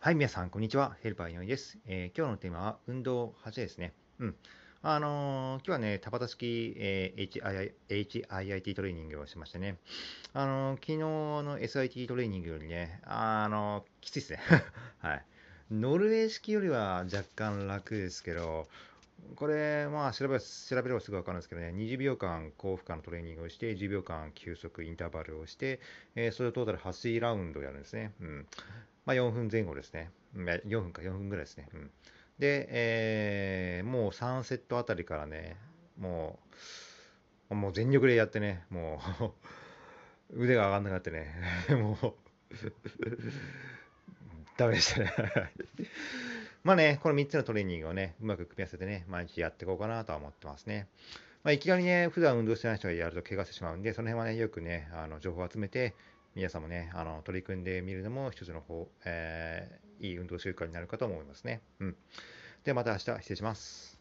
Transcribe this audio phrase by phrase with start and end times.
[0.00, 0.96] はい、皆さん、こんにちは。
[1.02, 1.76] ヘルパー井上です。
[1.84, 3.92] えー今日のテーマは、運動8ですね。
[4.20, 4.36] うん。
[4.80, 9.76] あのー今日はね、田端式、えー HIIT トレーニングをしましてね。
[10.34, 14.38] あのー昨日の SIT トレーニングよりね、あのきついですね。
[15.02, 15.24] はい。
[15.72, 18.68] ノルウェー式よりは若干楽ですけど、
[19.36, 20.46] これ、まあ調べ、調
[20.82, 25.80] べればすぐ分かるんですけどね、20秒間高負荷のトレーニングをして、10秒間休息インターバルをして、
[26.14, 28.12] えーそれをトータル8ラウンドやるんですね。
[28.20, 28.46] うん。
[29.06, 30.10] まあ、4分前後ですね。
[30.36, 31.68] 4分か、4分ぐらいですね。
[31.72, 31.90] うん、
[32.38, 35.56] で、えーもう3セットあたりからね、
[35.98, 36.38] も
[37.50, 39.00] う、もう全力でやってね、も
[40.32, 41.34] う、 腕が上がんなくなってね、
[41.70, 42.14] もう、
[44.56, 45.12] ダメでしたね。
[46.68, 50.86] まあね、この3つのトレーニングをね、うまく組み合わせてね、毎日やっていこうかなとは思ってますね。
[51.42, 55.94] まあ、いきなりね、普段運動してない人がやると怪我してしまうんで、その辺はね、よくね、あの情報を集めて、
[56.34, 61.60] 皆さんもね、あの取り組んでみるのも一つの方、えーいい運動習慣になるかと思いますね。
[61.80, 61.96] うん。
[62.64, 63.97] ではまた明日失礼します。